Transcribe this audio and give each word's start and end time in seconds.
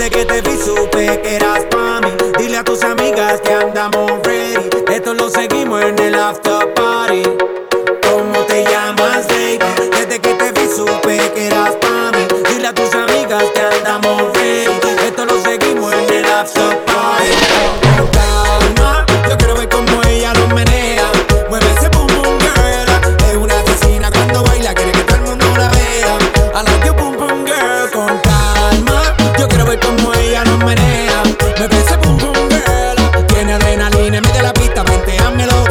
Desde 0.00 0.16
que 0.16 0.24
te 0.24 0.40
vi 0.40 0.56
supe 0.56 1.20
que 1.20 1.34
eras 1.36 1.66
pa' 1.70 2.00
Dile 2.38 2.56
a 2.56 2.64
tus 2.64 2.82
amigas 2.82 3.38
que 3.42 3.52
andamos 3.52 4.10
ready. 4.24 4.70
Esto 4.90 5.12
lo 5.12 5.28
seguimos 5.28 5.82
en 5.82 5.98
el 5.98 6.14
after 6.14 6.72
party. 6.72 7.49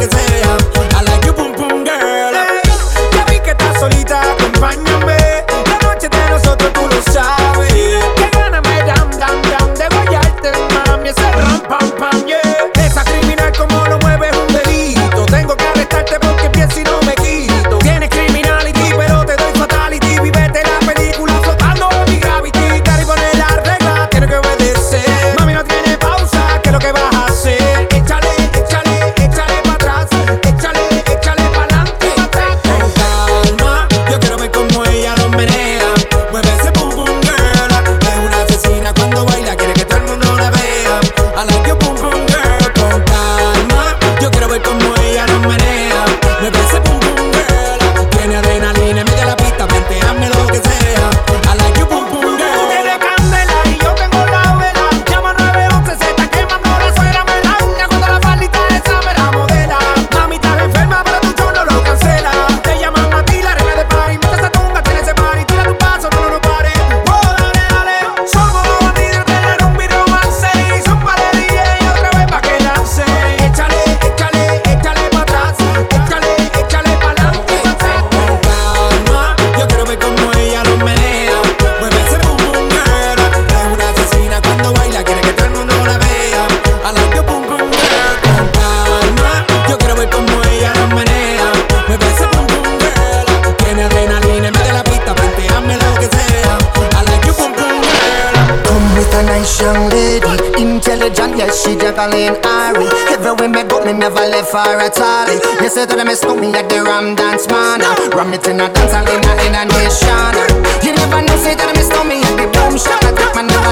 I 0.02 1.02
like 1.04 1.26
you, 1.26 1.32
pum 1.34 1.52
pum 1.52 1.84
girl. 1.84 2.32
Ya 3.12 3.24
vi 3.28 3.38
que 3.40 3.50
estás 3.50 3.78
solita, 3.78 4.22
acompáñame. 4.32 5.44
La 5.66 5.78
noche 5.86 6.08
de 6.08 6.30
nosotros 6.30 6.72
tú 6.72 6.88
lo 6.88 7.12
sabes. 7.12 7.72
Que 7.72 8.30
gana 8.32 8.62
me 8.62 8.76
dan, 8.84 9.10
dan, 9.18 9.42
dan 9.42 9.74
de 9.74 9.88
guayarte, 9.94 10.52
mami. 10.86 11.10
Ese 11.10 11.30
ram, 11.32 11.60
pam, 11.68 11.90
pam, 11.98 12.26
yeah. 12.26 12.49
religion, 101.00 101.36
yes, 101.36 101.64
she 101.64 101.76
Jacqueline 101.76 102.36
Ari. 102.44 102.86
Everywhere 103.08 103.48
me 103.48 103.62
go, 103.64 103.80
me 103.84 103.92
never 103.92 104.20
left 104.20 104.52
her 104.52 104.76
at 104.76 105.00
all. 105.00 105.28
You 105.62 105.68
say 105.68 105.86
that 105.86 105.98
I 105.98 106.04
miss 106.04 106.22
me 106.24 106.52
like 106.52 106.68
the 106.68 106.84
Ram 106.84 107.16
Dance 107.16 107.48
Man. 107.48 107.80
Ram 108.12 108.32
it 108.34 108.46
in 108.46 108.60
a 108.60 108.68
dance, 108.68 108.92
I 108.92 109.00
in 109.08 109.56
a 109.56 109.64
nation. 109.64 110.34
You 110.84 110.92
never 110.92 111.22
know, 111.24 111.36
say 111.40 111.56
that 111.56 111.68
I 111.68 111.72
miss 111.72 111.88
me 112.04 112.20
like 112.20 112.36
the 112.36 112.46
Boom 112.52 112.76
Shot. 112.76 113.00
I 113.04 113.12
take 113.16 113.34
my 113.34 113.42
number. 113.42 113.69